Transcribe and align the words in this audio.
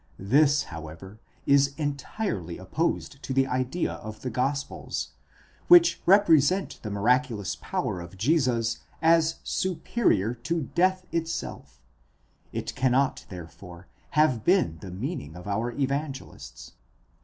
This, 0.17 0.63
however, 0.63 1.19
is 1.45 1.75
entirely 1.77 2.57
opposed 2.57 3.21
to 3.21 3.33
the 3.33 3.45
idea 3.45 3.91
of 3.93 4.21
the 4.23 4.31
gospels, 4.31 5.09
which 5.67 6.01
represent 6.07 6.79
the 6.81 6.89
miraculous 6.89 7.55
power 7.55 8.01
of 8.01 8.17
Jesus 8.17 8.79
as 8.99 9.35
superior 9.43 10.33
to 10.33 10.61
death 10.73 11.05
itself; 11.11 11.79
it 12.51 12.73
cannot 12.73 13.27
therefore 13.29 13.89
have 14.17 14.43
been 14.43 14.79
the 14.79 14.89
meaning 14.89 15.35
of 15.35 15.45
our 15.47 15.69
Evangelists. 15.71 16.71